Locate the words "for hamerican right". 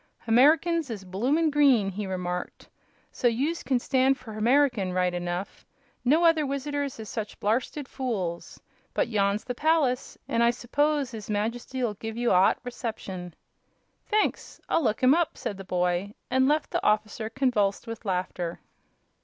4.17-5.13